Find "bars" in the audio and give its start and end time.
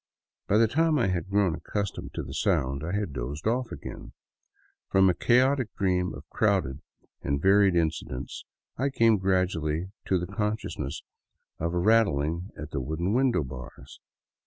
13.43-13.99